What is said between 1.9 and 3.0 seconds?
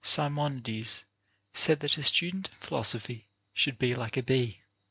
a student in philo